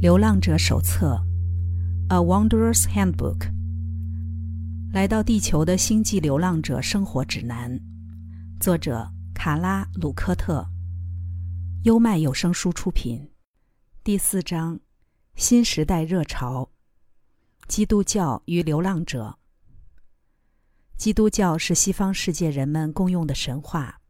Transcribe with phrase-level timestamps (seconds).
[0.02, 1.22] 《流浪者手册》
[2.14, 3.52] （A Wanderer's Handbook），
[4.94, 7.78] 来到地球的星际流浪者生活指南，
[8.58, 10.66] 作者卡拉·鲁科特，
[11.82, 13.30] 优麦有声书出品。
[14.02, 14.80] 第四章：
[15.34, 16.70] 新时代热潮，
[17.68, 19.36] 基督教与流浪者。
[20.96, 24.00] 基督教是西方世界人们共用的神话，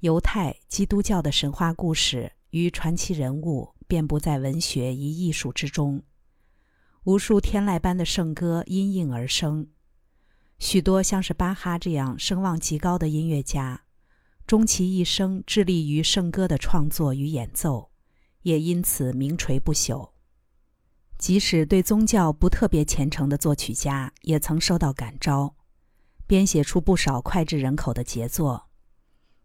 [0.00, 3.74] 犹太、基督教的神话故事与传奇人物。
[3.90, 6.04] 遍布在文学与艺术之中，
[7.02, 9.66] 无数天籁般的圣歌因应而生。
[10.60, 13.82] 许多像是巴哈这样声望极高的音乐家，
[14.46, 17.90] 终其一生致力于圣歌的创作与演奏，
[18.42, 20.10] 也因此名垂不朽。
[21.18, 25.56] 即使对宗教不特别虔诚的作曲家，也曾受到感召，
[26.28, 28.68] 编写出不少脍炙人口的杰作，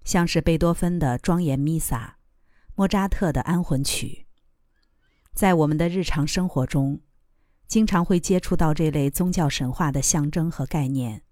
[0.03, 2.17] 像是贝多芬的庄严弥撒，
[2.75, 4.25] 莫扎特的安魂曲。
[5.36, 7.02] 在我们的日常生活中，
[7.67, 11.23] 经常会接触到这类宗教神话的象征和概念，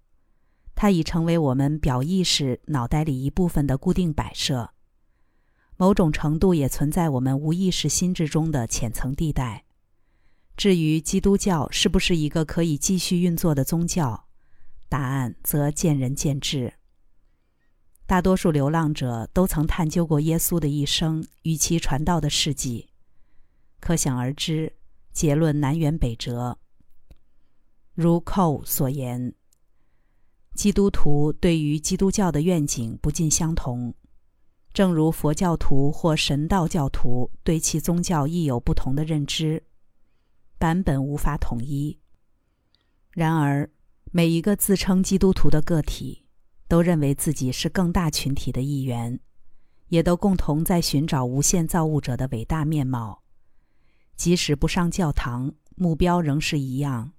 [0.74, 4.74] 它已成为我们表意识脑袋里一部分的固定摆设，
[5.78, 9.64] 某种程度也存在我们无意识心智中的浅层地带。
[10.54, 14.26] 至于基督教是不是一个可以继续运作的宗教，
[14.90, 16.74] 答案则见仁见智。
[18.04, 22.90] 大多数流浪者都曾探究过耶稣的一生与其传道的事迹。
[23.84, 24.72] 可想而知，
[25.12, 26.56] 结论南辕北辙。
[27.92, 29.34] 如寇所言，
[30.54, 33.92] 基督徒对于基督教的愿景不尽相同，
[34.72, 39.62] 正如佛教徒或神道教徒对其宗教亦有不同的认知，
[40.56, 41.98] 版本无法统一。
[43.10, 43.70] 然而，
[44.12, 46.24] 每一个自称基督徒的个体，
[46.68, 49.20] 都认为自己是更大群体的一员，
[49.88, 53.23] 也都共同在寻找无限造物者的伟大面貌。
[54.16, 57.12] 即使不上教堂，目标仍是一样。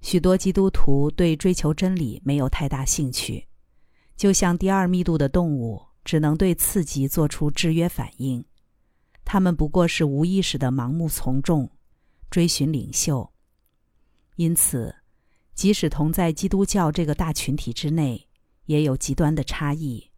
[0.00, 3.46] 许多基督徒对追求真理没有太大兴趣，
[4.16, 8.44] 就像第二密度的动物，只能对刺激做出制约反应。
[9.24, 11.68] 他们不过是无意识的盲目从众，
[12.30, 13.32] 追寻领袖。
[14.36, 14.94] 因此，
[15.54, 18.28] 即使同在基督教这个大群体之内，
[18.66, 20.10] 也有极端的差异。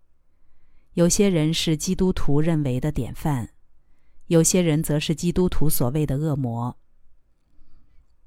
[0.95, 3.49] 有些人是基督徒认为的典范。
[4.29, 6.77] 有些人则是基督徒所谓的恶魔。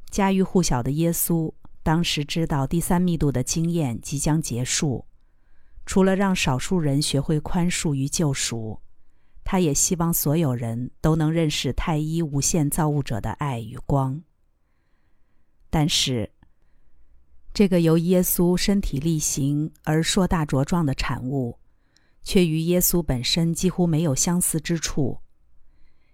[0.09, 1.53] 家喻户晓的耶稣
[1.84, 5.06] 当时知道第三密度的经验即将结束，
[5.85, 8.81] 除了让少数人学会宽恕与救赎，
[9.44, 14.22] 他也希望所有人都能认识太一无限造物者的爱与光。
[15.69, 16.31] 但是，
[17.53, 21.59] 这个由耶稣身体力行而硕大茁壮的产物，
[22.23, 25.19] 却与耶稣本身几乎没有相似之处。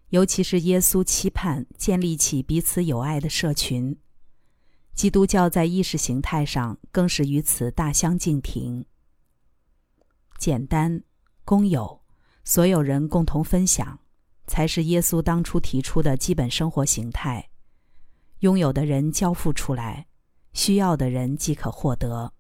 [0.10, 3.98] 尤其是耶稣期盼建立起彼此友爱的社群，
[4.94, 8.86] 基督教在意识形态上更是与此大相径庭。
[10.38, 11.04] 简单、
[11.44, 12.02] 公有、
[12.46, 14.00] 所有人共同分享，
[14.46, 17.50] 才是耶稣当初提出的基本生活形态。
[18.40, 20.08] 拥有的人交付出来，
[20.54, 22.32] 需要的人即可获得。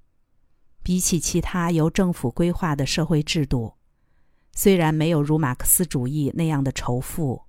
[0.83, 3.73] 比起其他由政府规划的社会制度，
[4.53, 7.46] 虽然没有如马克思主义那样的仇富。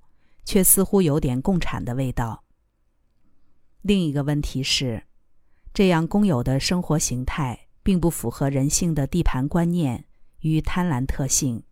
[0.48, 2.42] 却似乎有点共产的味道。
[3.82, 5.02] 另一个问题是，
[5.74, 10.06] 这样公有的生活形态并不符合人性的地盘观念
[10.40, 11.62] 与贪婪特性。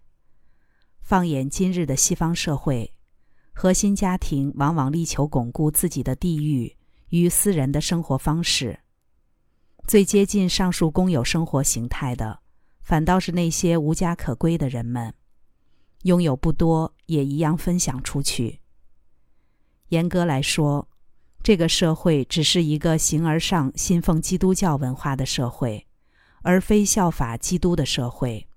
[1.01, 2.93] 放眼今日的西方社会，
[3.55, 6.77] 核心家庭往往力求巩固自己的地域
[7.09, 8.81] 与私人的生活方式。
[9.87, 12.41] 最接近上述公有生活形态的，
[12.83, 15.15] 反倒是那些无家可归的人们，
[16.03, 18.61] 拥有不多，也一样分享出去。
[19.89, 20.89] 严格来说，
[21.43, 25.87] 这个社会只是一个形而上信奉基督教文化的社会，
[26.43, 28.49] 而非效法基督的社会。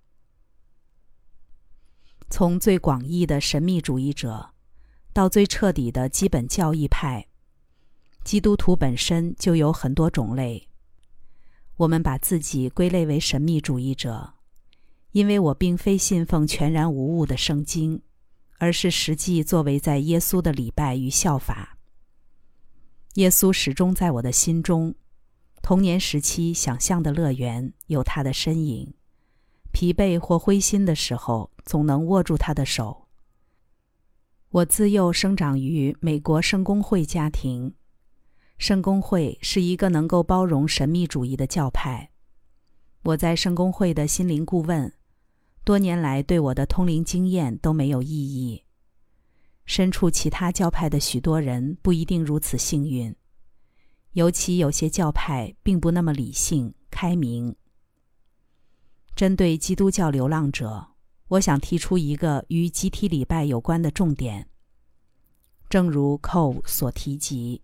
[2.29, 4.51] 从最广义的神秘主义者，
[5.13, 7.27] 到最彻底的基本教义派，
[8.23, 10.67] 基督徒本身就有很多种类。
[11.77, 14.33] 我们把自己归类为神秘主义者，
[15.11, 18.01] 因为我并非信奉全然无误的圣经。
[18.59, 21.77] 而是实际作为在耶稣的礼拜与效法。
[23.15, 24.93] 耶稣始终在我的心中，
[25.63, 28.93] 童年时期想象的乐园有他的身影。
[29.71, 33.07] 疲惫或灰心的时候，总能握住他的手。
[34.49, 37.75] 我自幼生长于美国圣公会家庭，
[38.57, 42.09] 圣公会是一个能够包容神秘主义的教派。
[43.03, 44.91] 我在圣公会的心灵顾问。
[45.63, 48.63] 多年来，对我的通灵经验都没有异议。
[49.65, 53.15] 身处其他教派的许多人不一定如此幸运，
[54.13, 57.55] 尤其有些教派并不那么理性开明。
[59.15, 60.87] 针对基督教流浪者，
[61.27, 64.49] 我想提出一个与集体礼拜有关的重点。
[65.69, 67.61] 正如 Cole 所提及，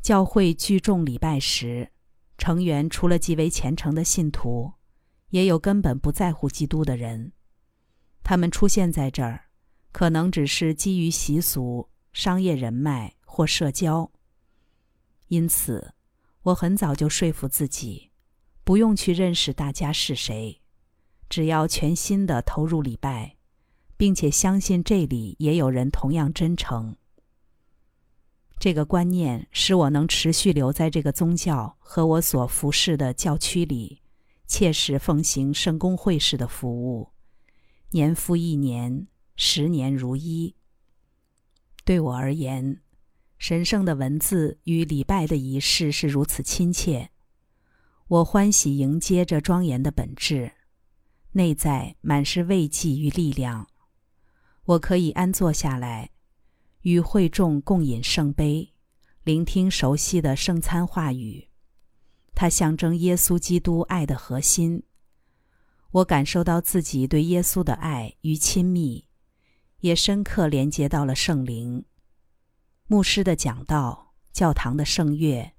[0.00, 1.90] 教会聚众礼拜时，
[2.38, 4.74] 成员除了极为虔诚的信徒，
[5.32, 7.32] 也有根本不在乎基督的人。
[8.22, 9.46] 他们出现在这儿，
[9.90, 14.10] 可能只是基于习俗、商业人脉或社交。
[15.28, 15.94] 因此，
[16.42, 18.10] 我很早就说服自己。
[18.64, 20.60] 不用去认识大家是谁，
[21.28, 23.36] 只要全心的投入礼拜，
[23.96, 26.96] 并且相信这里也有人同样真诚。
[28.60, 34.01] 这个观念使我能持续留在这个宗教和我所服侍的教区里，
[34.46, 37.10] 切实奉行圣公会式的服务，
[37.90, 39.06] 年复一年，
[39.36, 40.54] 十年如一。
[41.84, 42.80] 对我而言，
[43.38, 47.10] 神圣的文字与礼拜的仪式是如此亲切。
[48.08, 50.52] 我欢喜迎接这庄严的本质，
[51.32, 53.66] 内在满是慰藉与力量。
[54.64, 56.10] 我可以安坐下来，
[56.82, 58.74] 与会众共饮圣杯，
[59.24, 61.48] 聆听熟悉的圣餐话语。
[62.42, 64.82] 它象征耶稣基督爱的核心。
[65.92, 69.06] 我感受到自己对耶稣的爱与亲密，
[69.78, 71.84] 也深刻连接到了圣灵。
[72.88, 75.52] 牧师的讲道、教堂的圣乐、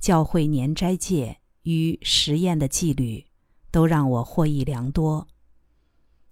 [0.00, 1.38] 教会年斋戒。
[1.62, 3.26] 与实验的纪律，
[3.70, 5.28] 都让我获益良多。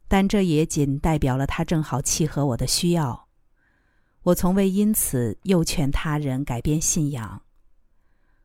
[0.08, 3.28] 但这也仅代表了他正好契合我的需要。
[4.24, 7.44] 我从未因此诱劝他人改变信仰。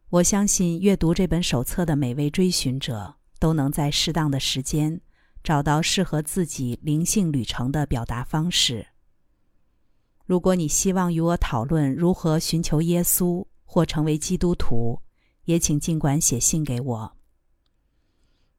[0.09, 5.01] 我相信阅读这本手册的每位追寻者，都能在适当的时间
[5.43, 8.87] 找到适合自己灵性旅程的表达方式。
[10.25, 15.01] 如果你希望与我讨论如何寻求耶稣或成为基督徒，
[15.43, 17.17] 也请尽管写信给我。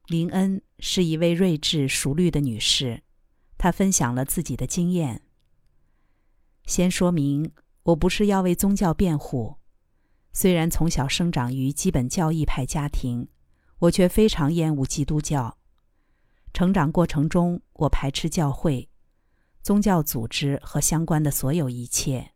[0.07, 3.03] 林恩是一位睿智熟虑的女士，
[3.57, 5.23] 她分享了自己的经验。
[6.67, 7.51] 先说明，
[7.85, 9.57] 我不是要为宗教辩护。
[10.41, 13.27] 虽然从小生长于基本教义派家庭，
[13.81, 15.59] 我却非常厌恶基督教。
[16.53, 18.89] 成长过程中，我排斥教会、
[19.63, 22.35] 宗教组织和相关的所有一切。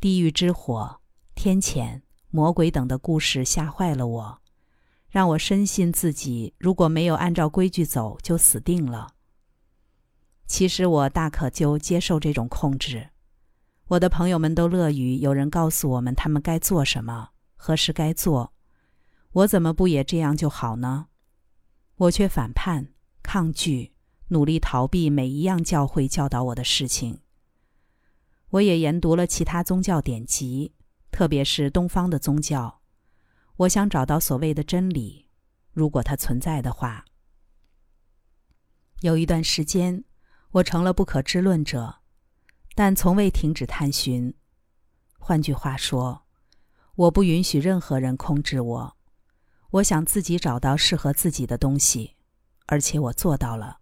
[0.00, 1.02] 地狱之火，
[1.34, 2.00] 天谴。
[2.30, 4.38] 魔鬼等的故事吓坏了我，
[5.10, 9.08] 让我深信自己如果没有按照规矩走，就死定了。
[10.46, 13.10] 其实我大可就接受这种控制，
[13.88, 18.54] 我的朋友们都乐于有人告诉我们他们该做什么，何时该做。
[19.32, 21.08] 我怎么不也这样就好呢？
[21.96, 22.88] 我却反叛、
[23.22, 23.92] 抗拒、
[24.28, 27.20] 努力逃避每一样教会教导我的事情。
[28.50, 30.74] 我也研读了其他宗教典籍。
[31.10, 32.80] 特别是东方的宗教，
[33.58, 35.28] 我想找到所谓的真理，
[35.72, 37.04] 如果它存在的话。
[39.02, 40.02] 有一段时间，
[40.50, 41.98] 我成了不可知论者，
[42.74, 44.34] 但从未停止探寻。
[45.18, 46.24] 换句话说，
[46.96, 48.96] 我不允许任何人控制我。
[49.70, 52.16] 我想自己找到适合自己的东西，
[52.66, 53.78] 而且我做到了。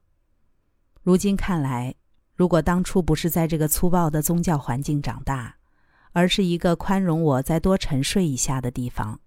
[1.03, 1.95] 如今看来，
[2.35, 5.57] 如果当初不是在这个粗暴的宗教环境长大，
[6.13, 9.21] 而是一个宽容我再多沉睡一下的地方，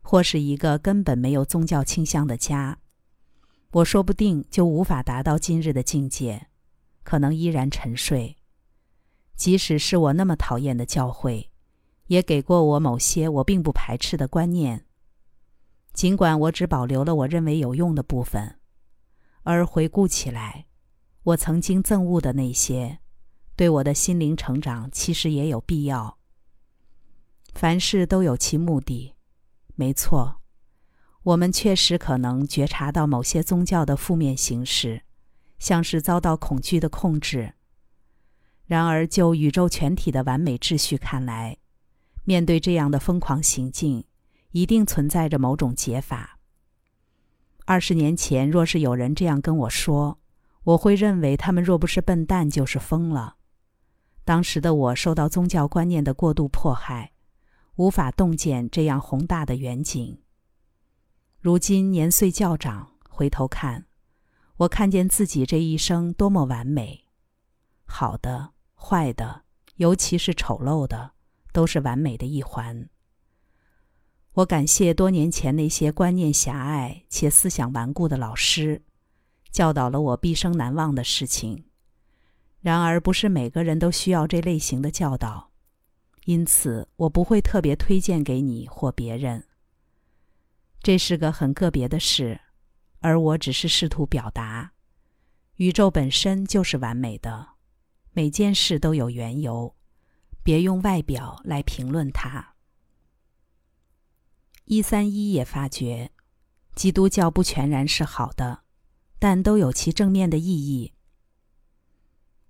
[0.00, 2.78] 或是一个根本没有宗教倾向的家，
[3.72, 6.48] 我说不定就无法达到今日的境界，
[7.04, 8.36] 可能依然沉睡。
[9.36, 11.50] 即使是我那么讨厌的教会，
[12.06, 14.86] 也给过我某些我并不排斥的观念，
[15.92, 18.58] 尽管我只保留了我认为有用的部分，
[19.42, 20.66] 而回顾起来，
[21.24, 23.00] 我曾经憎恶的那些。
[23.54, 26.18] 对我的心灵成长其实也有必要。
[27.52, 29.14] 凡事都有其目的，
[29.74, 30.40] 没错，
[31.22, 35.02] 我们确实可能觉察到某些宗教的负面形式，
[35.58, 37.54] 像是遭到恐惧的控制。
[38.72, 41.58] 然而，就宇宙全体的完美秩序看来，
[42.24, 44.02] 面对这样的疯狂行径，
[44.52, 46.38] 一定存在着某种解法。
[47.66, 50.18] 二十年前，若是有人这样跟我说，
[50.64, 53.36] 我会认为他们若不是笨蛋，就是疯了。
[54.24, 57.12] 当时的我受到宗教观念的过度迫害，
[57.76, 60.22] 无法洞见这样宏大的远景。
[61.40, 63.84] 如今年岁较长，回头看，
[64.56, 67.04] 我看见自己这一生多么完美，
[67.84, 68.51] 好的、
[68.82, 69.44] 坏的，
[69.76, 71.12] 尤其是丑陋的，
[71.52, 72.88] 都是完美的一环。
[74.34, 78.82] 我感谢多年前那些观念狭隘且思想顽固的老师，
[79.50, 81.64] 教导了我毕生难忘的事情。
[82.60, 85.50] 然而，不是每个人都需要这类型的教导，
[86.24, 89.46] 因此我不会特别推荐给你或别人。
[90.80, 92.40] 这是个很个别的事，
[93.00, 94.72] 而我只是试图表达：
[95.56, 97.51] 宇宙本身就是完美的，
[98.12, 99.74] 每件事都有缘由，
[100.42, 102.54] 别用外表来评论它。
[104.66, 106.10] 一三一也发觉，
[106.74, 108.62] 基督教不全然是好的，
[109.18, 110.92] 但都有其正面的意义。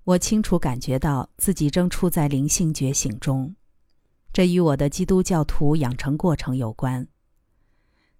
[0.04, 3.54] 我清楚感觉到自己正处在灵性觉醒中，
[4.33, 7.07] 这与我的基督教徒养成过程有关。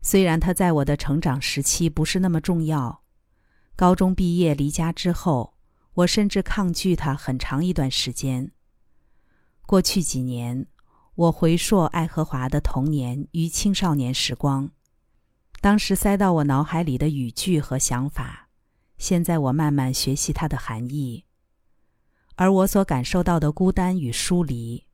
[0.01, 3.03] 虽然它在我的成长时期不是那么重要，
[3.75, 5.55] 高中毕业离家之后，
[5.95, 8.53] 我甚至抗拒它很长一段时间。
[9.67, 10.67] 过去几年，
[11.15, 14.71] 我回溯爱荷华的童年与青少年时光，
[15.61, 18.49] 当时塞到我脑海里的语句和想法，
[18.99, 21.25] 现在我慢慢学习它的含义。
[22.37, 24.87] 而我所感受到的孤单与疏离，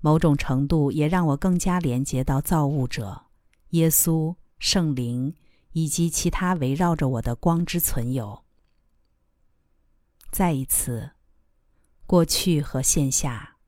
[0.00, 3.22] 某种程度也让我更加连接到造物者、
[3.70, 5.34] 耶稣、圣灵
[5.72, 8.44] 以及其他围绕着我的光之存有。
[10.32, 11.10] 再一次，
[12.06, 13.58] 过去和现下，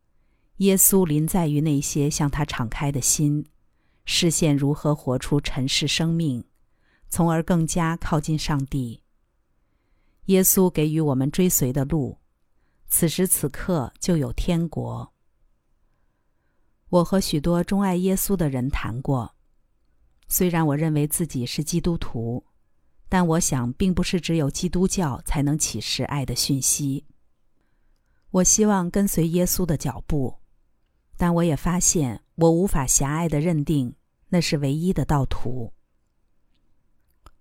[0.57, 3.45] 耶稣临在于那些向他敞开的心，
[4.07, 6.43] 视线如何活出尘世生命，
[7.11, 9.03] 从而更加靠近上帝。
[10.27, 12.19] 耶稣给予我们追随的路。
[12.87, 15.13] 此时此刻就有天国。
[16.89, 19.35] 我和许多钟爱耶稣的人谈过，
[20.29, 22.47] 虽然我认为自己是基督徒，
[23.09, 27.05] 但我想并不是只有基督教才能启示爱的讯息。
[28.31, 30.39] 我希望跟随耶稣的脚步，
[31.17, 33.95] 但我也发现我无法狭隘的认定
[34.31, 35.73] 那是唯一的道途。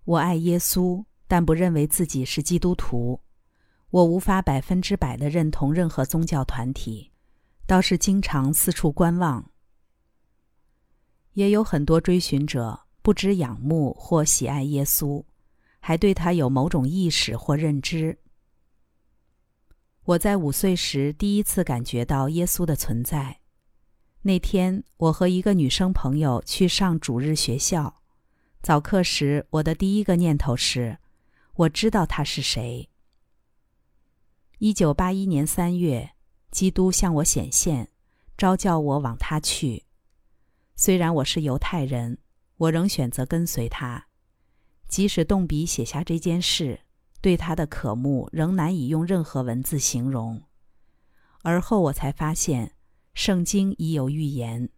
[0.05, 3.21] 我爱耶稣，但不认为自己是基督徒。
[3.89, 7.11] 我无法百分之百的认同任何宗教团体，
[7.65, 9.51] 倒是经常四处观望。
[11.33, 15.23] 也有很多追寻者不知仰慕或喜爱耶稣，
[15.85, 18.17] 还对他有某种意识或认知。
[20.05, 23.41] 我在五岁时第一次感觉到耶稣的存在。
[24.21, 28.01] 那天，我和一个女生朋友去上主日学校，
[28.61, 30.99] 早课时，我的第一个念头是：
[31.55, 32.89] 我知道他是谁。
[34.59, 36.11] 一九八一年三月，
[36.49, 37.89] 基督向我显现，
[38.37, 39.83] 召叫我往他去。
[40.77, 42.19] 虽然我是犹太人，
[42.55, 44.07] 我仍选择跟随他，
[44.87, 46.81] 即使动笔写下这件事，
[47.21, 50.41] 对他的渴慕仍难以用任何文字形容。
[51.41, 52.73] 而后我才发现，
[53.13, 54.69] 圣经已有预言，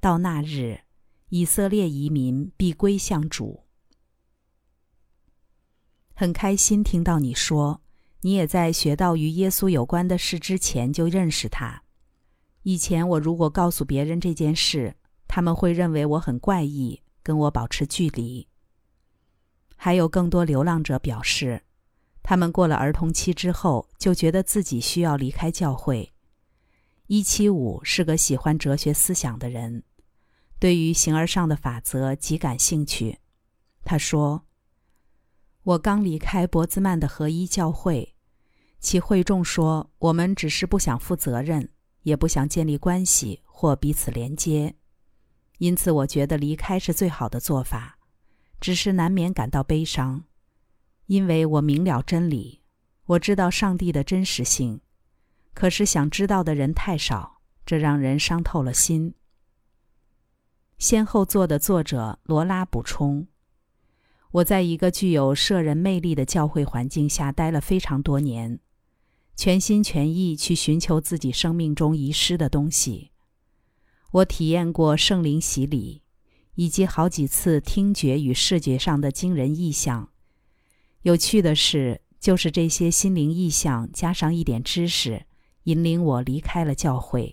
[0.00, 0.80] 到那日，
[1.28, 3.64] 以色列移民必归向主。
[6.14, 7.82] 很开心听到你说。
[8.22, 11.84] 你也在学到与耶稣有关的事之前就认识他。
[12.64, 14.96] 以前我如果告诉别人这件事，
[15.28, 18.48] 他们会认为我很怪异，跟我保持距离。
[19.78, 21.62] 还有更多流浪者表示，
[22.22, 26.12] 他们过了儿童期之后就觉得自己需要离开教会。
[27.06, 29.84] 一七五是个喜欢哲学思想的人，
[30.58, 33.20] 对于形而上的法则极感兴趣。
[33.84, 34.44] 他说。
[35.64, 38.14] 我刚离开博兹曼的合一教会，
[38.80, 41.68] 其会众说：“我们只是不想负责任，
[42.04, 44.76] 也不想建立关系或彼此连接，
[45.58, 47.97] 因此我觉得离开是最好的做法。
[48.60, 50.24] 只是难免感到悲伤，
[51.06, 52.60] 因为我明了真理，
[53.06, 54.80] 我知道上帝的真实性，
[55.54, 59.14] 可是想知道的人太少，这让人伤透了心。”
[60.78, 63.26] 先后作的作者罗拉补充。
[64.30, 68.60] 我在一个具有摄人魅力的教会环境下待了非常多年，
[69.34, 73.10] 全心全意去寻求自己生命中遗失的东西。
[74.10, 76.02] 我体验过圣灵洗礼，
[76.58, 80.10] 以及好几次听觉与视觉上的惊人异象。
[81.02, 85.24] 有趣的是，就是这些心灵异象加上一点知识，
[85.62, 87.32] 引领我离开了教会。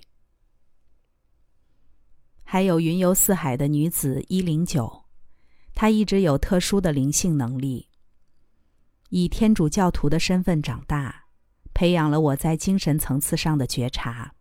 [2.44, 5.06] 还有云游四海的女子一零九。
[5.74, 7.90] 她一直有特殊的灵性能力，
[9.10, 11.26] 以天主教徒的身份长大，
[11.74, 14.36] 培养了我在精神层次上的觉察。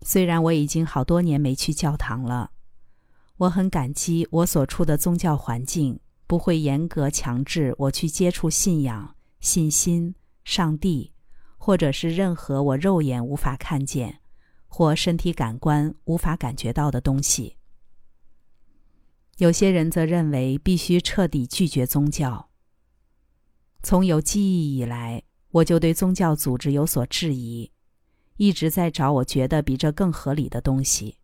[0.00, 2.52] 虽然我已经好多年没去教堂了，
[3.42, 11.12] 我很感激我所处的宗教环境不会严格强制我去接触信仰、信心、上帝，
[11.58, 14.20] 或者是任何我肉眼无法看见
[14.68, 17.56] 或身体感官无法感觉到的东西。
[19.38, 22.48] 有些人则认为必须彻底拒绝宗教。
[23.82, 25.20] 从有记忆以来，
[25.50, 27.72] 我就对宗教组织有所质疑，
[28.36, 31.16] 一直在找我觉得比这更合理的东西。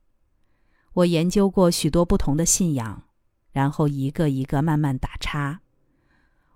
[0.99, 3.05] 我研究过许多不同的信仰，
[3.53, 5.61] 然后一个一个慢慢打叉。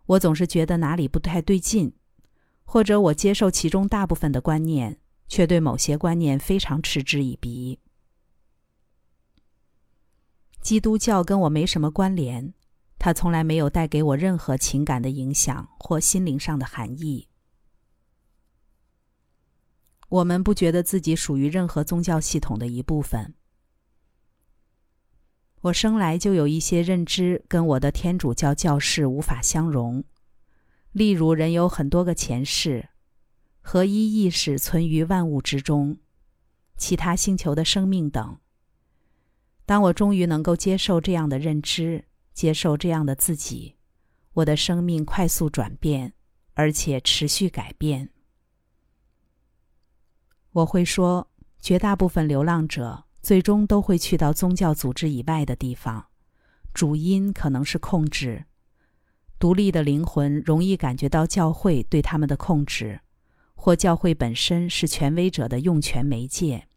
[0.06, 1.92] 我总是觉得哪里不太对劲，
[2.64, 7.78] 或者我接受其中大部分的观念，却对某些观念非常嗤之以鼻。
[10.60, 12.52] 基督教跟我没什么关联，
[12.98, 17.28] 它从来没有带给我任何情感的影响或心灵上的含义。
[20.08, 23.34] 我们不觉得自己属于任何宗教系统的一部分。
[25.62, 30.02] 我生来就有一些认知跟我的天主教教士无法相容，
[30.90, 32.88] 例如人有很多个前世，
[33.60, 35.98] 合一意识存于万物之中，
[36.76, 38.38] 其他星球的生命等。
[39.64, 43.76] 当我终于能够接受这样的认知，接受这样的自己，
[44.32, 46.12] 我的生命快速转变，
[46.54, 48.10] 而且持续改变。
[50.50, 56.06] 我会说，绝大部分流浪者最终都会去到宗教组织以外的地方，
[56.74, 58.44] 主因可能是控制。
[59.38, 63.00] 独立的灵魂容易感觉到教会对他们的控制，
[63.54, 66.68] 或教会本身是权威者的用权媒介。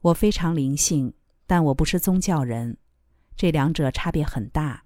[0.00, 1.14] 我非常灵性。
[1.48, 2.76] 但我不是宗教人，
[3.36, 4.82] 这两者差别很大。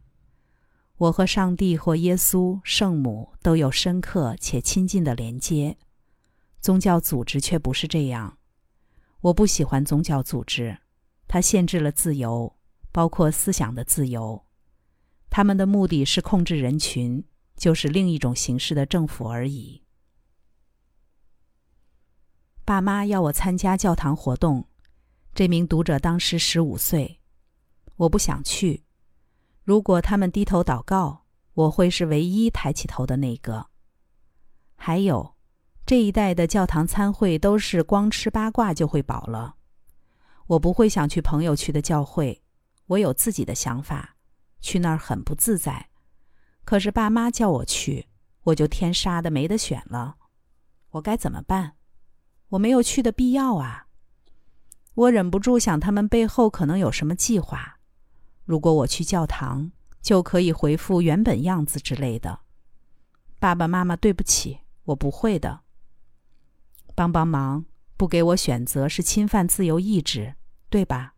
[0.98, 5.78] 我和上帝或耶稣、圣母都有深刻且亲近的连接，
[6.60, 8.36] 宗教组织却不是这样。
[9.20, 10.78] 我不喜欢宗教组织，
[11.28, 12.56] 它限制了自由，
[12.90, 14.46] 包括思想的自由。
[15.28, 17.24] 他们的目的是控制人群，
[17.56, 19.82] 就是另一种形式的政府而已。
[22.64, 24.66] 爸妈要我参加教堂活动。
[25.32, 27.20] 这名读者当时十五岁，
[27.96, 28.84] 我不想去。
[29.62, 33.66] 如果他们低头祷告，我会是唯一抬起头的那个。
[34.74, 35.36] 还有，
[35.86, 39.56] 这一代的教堂参会都是光吃八卦就会饱了。
[40.46, 42.42] 我不会想去朋友去的教会，
[42.86, 44.16] 我有自己的想法，
[44.60, 45.88] 去那儿很不自在。
[46.64, 48.08] 可是爸妈叫我去，
[48.44, 50.16] 我就天杀的没得选了。
[50.90, 51.72] 我该怎么办？
[52.50, 53.86] 我没有去的必要啊。
[54.94, 57.78] 我忍不住想，他们背后可能有什么计划。
[58.44, 59.70] 如果我去教堂，
[60.02, 62.40] 就可以回复原本样子之类的。
[63.38, 65.60] 爸爸妈妈，对不起，我不会的。
[66.94, 67.64] 帮帮忙，
[67.96, 70.34] 不给我选择是侵犯自由意志，
[70.68, 71.14] 对吧？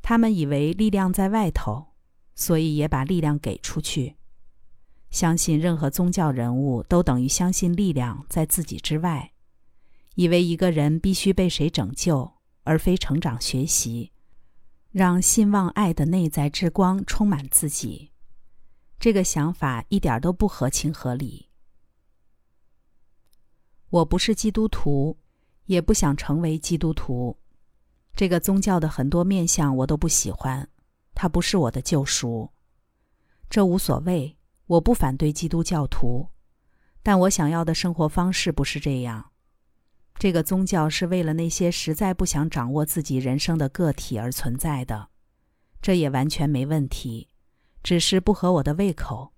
[0.00, 1.94] 他们以为力量在外头，
[2.34, 4.16] 所以也把力量给出去。
[5.10, 9.32] 相信任何宗教人物都等于相信力量在自己之外。
[10.14, 12.32] 以为一个人必须被谁拯救，
[12.64, 14.12] 而非成长学习，
[14.90, 18.10] 让信望爱的内在之光充满自己，
[18.98, 21.48] 这个想法一点都不合情合理。
[23.92, 25.18] 我不是基督徒，
[25.66, 27.36] 也不想成为基督徒。
[28.16, 30.66] 这个宗教的很多面相我都不喜欢，
[31.14, 32.48] 它不是我的救赎。
[33.50, 34.34] 这无所谓，
[34.66, 36.26] 我不反对基督教徒，
[37.02, 39.32] 但我想要的生活方式不是这样。
[40.14, 45.10] 这个宗教是为了那些实在不想掌握自己人生的个体而存在的，
[45.82, 47.28] 这也完全没问题，
[47.82, 49.31] 只是不合我的胃口。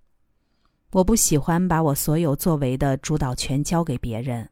[0.94, 4.48] 我不喜欢把我所有作为的主导权交给别人，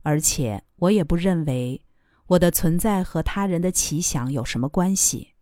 [0.00, 1.84] 而且我也不认为
[2.28, 5.34] 我的存在和他人的奇想有什么关系。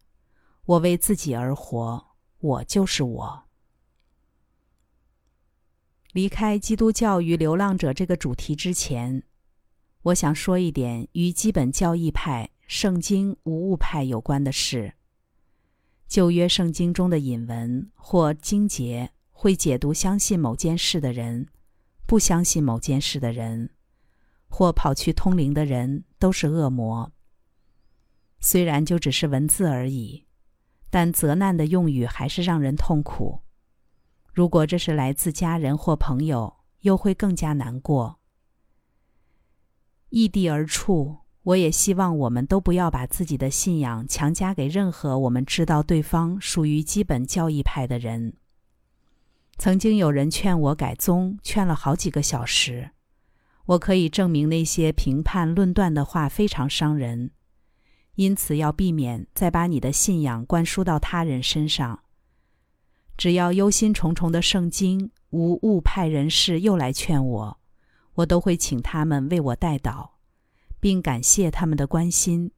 [0.64, 2.04] 我为自己而活，
[2.38, 3.44] 我就是我。
[6.12, 9.22] 离开基督教与流浪者这个主题之前。
[10.02, 14.94] 我想说一点与基本教义派、圣经无误派有关的事。
[16.08, 21.46] 旧约圣经中的引文或经节会解读相信某件事的人，
[22.06, 23.70] 不相信某件事的人，
[24.48, 27.12] 或跑去通灵的人都是恶魔。
[28.40, 30.26] 虽然就只是文字而已，
[30.90, 33.42] 但责难的用语还是让人痛苦。
[34.34, 38.18] 如果这是来自家人或朋友，又会更加难过。
[40.08, 48.34] 异地而处，我也希望我们都不要把自己的信仰强加给任何我们知道对方属于基本教义派的人。
[49.58, 52.90] 曾经有人劝我改宗，劝了好几个小时。
[53.66, 57.32] 我可以证明那些评判论断的话非常伤人，
[58.14, 62.04] 因此要避免再把你的信仰灌输到他人身上。
[63.16, 67.60] 只要忧心忡忡的圣经无误派人士又来劝我。
[68.14, 70.10] 我都会请他们为我代祷，
[70.80, 72.52] 并感谢他们的关心。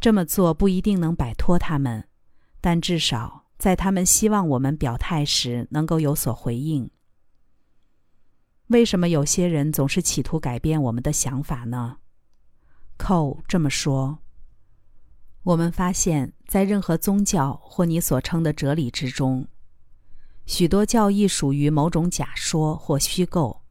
[0.00, 2.08] 这么做不一定能摆脱他们，
[2.60, 6.90] 但至少在他们希望我们表态时能够有所回应。
[8.66, 11.96] 为什么有些人总是企图改变我们的想法呢？
[12.98, 14.18] 寇这么说。
[15.44, 19.48] 我们发现，在任何宗教或你所称的哲理之中，
[20.44, 23.62] 许多教义属于某种假说或虚构，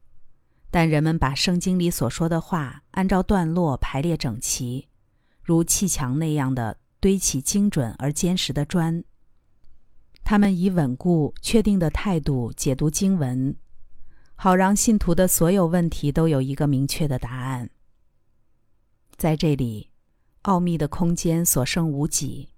[0.72, 4.88] 但人们把圣经里所说的话按照段落排列整齐，
[5.40, 9.04] 如砌墙那样的堆起精准而坚实的砖。
[10.24, 13.54] 他们以稳固、确定的态度解读经文，
[14.34, 17.70] 好让信徒的所有问题都有一个明确的答案。
[19.16, 19.90] 在这里。
[20.44, 22.50] 奥秘的空间所剩无几，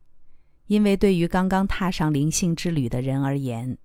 [0.67, 3.79] 因为对于刚刚踏上灵性之旅的人而言，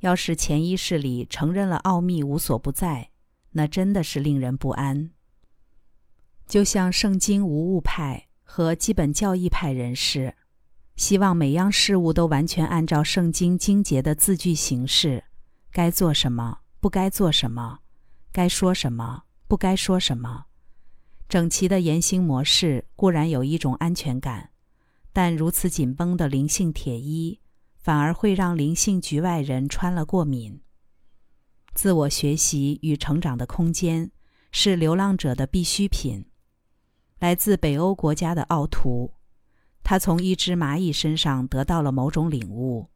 [0.00, 3.10] 要是潜意识里承认了奥秘无所不在，
[3.52, 5.12] 那真的是令人不安。
[6.48, 10.34] 就像圣经无误派和基本教义派人士，
[10.98, 15.22] 希望每样事物都完全按照圣经经节的字句形式，
[15.70, 17.78] 该做什么，不该做什么，
[18.32, 20.46] 该说什么，不该说什么。
[21.28, 24.50] 整齐的言行模式固然有一种安全感，
[25.12, 27.38] 但如此紧绷的灵性铁衣，
[27.76, 30.60] 反而会让灵性局外人穿了过敏。
[31.74, 34.10] 自我学习与成长的空间
[34.50, 36.26] 是流浪者的必需品。
[37.20, 39.12] 来自北欧国家的奥图，
[39.90, 42.90] 他从一只蚂蚁身上得到了某种领悟。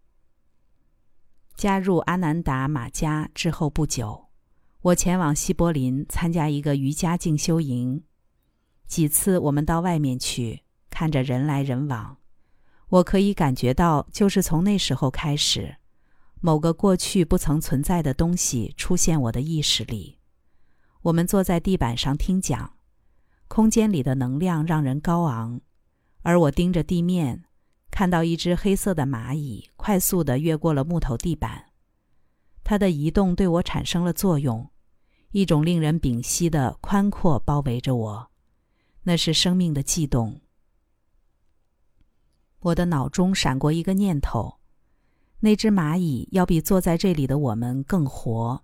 [1.57, 4.27] 加入阿南达马家之后不久，
[4.83, 8.05] 我前往西柏林参加一个瑜伽静修营。
[8.87, 12.19] 几次我们到外面去，看着人来人往，
[12.91, 15.77] 我可以感觉到，就是从那时候开始，
[16.43, 20.19] 某个过去不曾存在的东西出现我的意识里。
[21.01, 22.75] 我们坐在地板上听讲，
[23.49, 25.63] 空间里的能量让人高昂，
[26.23, 27.45] 而我盯着地面，
[27.91, 31.67] 看到一只黑色的蚂蚁快速地越过了木头地板，
[32.65, 34.71] 它的移动对我产生了作用，
[35.33, 38.31] 一种令人屏息的宽阔包围着我。
[39.03, 40.41] 那是生命的悸动。
[42.61, 44.61] 我的脑中闪过一个念头：
[45.41, 48.63] 那只蚂蚁要比坐在这里的我们更活。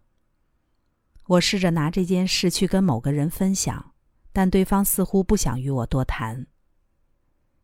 [1.26, 3.92] 我试着拿这件事去跟某个人分享，
[4.32, 6.46] 但对方似乎不想与我多谈。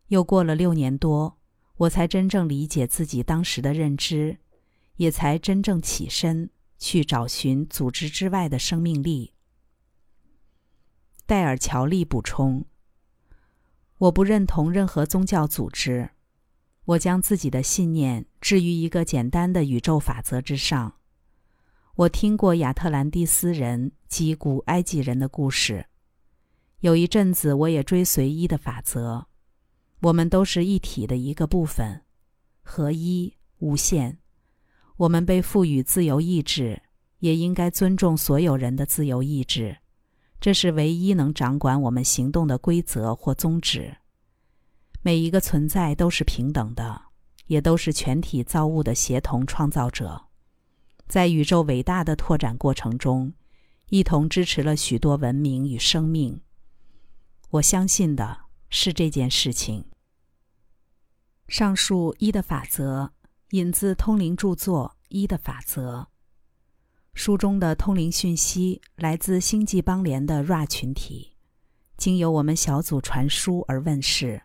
[0.07, 1.37] 又过了六年多，
[1.77, 4.37] 我才真正理解自己当时的认知，
[4.97, 9.33] 也才真正起身去找寻组织之外的生命力。
[11.25, 12.65] 戴尔·乔利补充
[13.97, 16.11] ：“我不认同任何宗教组织，
[16.85, 20.97] 我将自己的信念置于一个简单的宇宙法则之上。
[21.95, 25.87] 我听过亚特兰蒂斯人及古埃及人的故事，
[26.81, 29.27] 有一阵子我也追随一的法则。
[30.01, 32.01] 我们都是一体的一个部分，
[32.61, 34.19] 合一无限。
[34.97, 36.81] 我们被赋予自由意志，
[37.19, 39.77] 也应该尊重所有人的自由意志。”
[40.41, 43.97] 这是唯一能掌管我们行动的规则或宗旨。
[45.01, 47.01] 每一个存在都是平等的，
[47.47, 50.25] 也都是全体造物的协同创造者，
[51.07, 53.33] 在宇宙伟大的拓展过程中，
[53.89, 56.39] 一同支持了许多文明与生命。
[57.49, 59.85] 我相信的是这件事情。
[61.47, 63.13] 上述一的法则
[63.51, 65.99] 引自通灵著作《一的法则》。
[67.13, 71.35] 书中的通灵讯息来自星际邦联的 Ra 群体，
[71.95, 74.41] 经由我们小组传输而问世。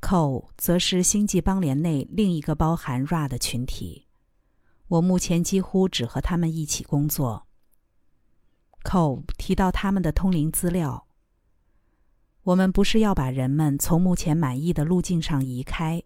[0.00, 4.06] Co 则是星际邦联内另一个包含 Ra 的群体，
[4.88, 7.48] 我目前几乎只和他们一起工作。
[8.84, 11.05] Co 提到他们的通灵资料。
[12.46, 16.02] 我们不是要把人们从目前满意的路径上移开，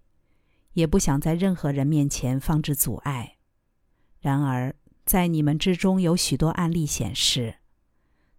[0.73, 3.37] 也不想在任何人面前放置阻碍。
[4.21, 4.75] 然而。
[5.07, 7.57] 在你们之中有许多案例显示，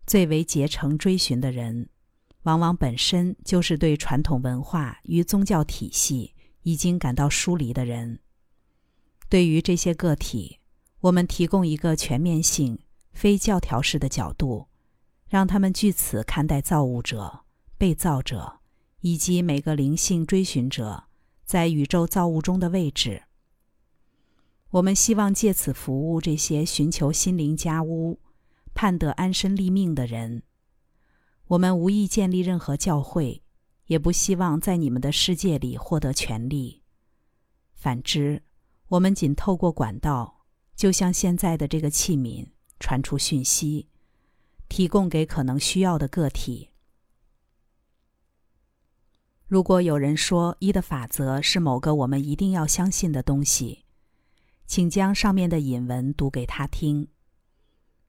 [0.08, 1.90] 最为竭诚追寻的人，
[2.44, 8.20] 往往本身就是对传统文化与宗教体系已经感到疏离的人。
[9.28, 10.60] 对于这些个体，
[11.02, 12.80] 我们提供一个全面性、
[13.12, 14.68] 非教条式的角度，
[15.28, 17.42] 让他们据此看待造物者、
[17.82, 18.60] 被造者
[19.00, 21.06] 以及每个灵性追寻者
[21.44, 23.24] 在宇宙造物中的位置。
[24.70, 28.20] 我们希望借此服务这些寻求心灵家屋、
[28.76, 30.44] 盼得安身立命的人。
[31.48, 33.42] 我们无意建立任何教会，
[33.88, 36.84] 也不希望在你们的世界里获得权利。
[37.74, 38.44] 反之，
[38.90, 43.88] 我们仅透过管道，就像现在的这个器皿，传出讯息，
[44.70, 46.68] 提供给可能需要的个体。
[49.52, 53.84] 如果有人说一的法则是某个我们一定要相信的东西，
[54.66, 57.10] 请将上面的引文读给他听。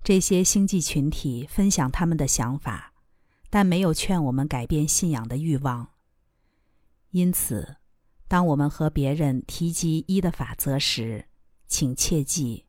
[0.04, 2.92] 这些星际群体分享他们的想法，
[3.50, 5.88] 但没有劝我们改变信仰的欲望。
[7.10, 7.74] 因此，
[8.28, 11.24] 当我们和别人提及一的法则时，
[11.66, 12.66] 请切记：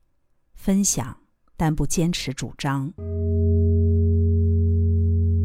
[0.56, 1.16] 分享，
[1.56, 2.92] 但不坚持主张。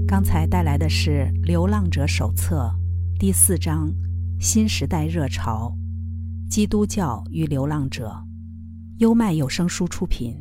[0.07, 2.75] 刚才带来的是《流浪者手册》
[3.19, 3.93] 第四章：
[4.39, 5.75] 新时代热潮，
[6.49, 8.25] 基督教与流浪者。
[8.99, 10.34] 优麦有声书出品。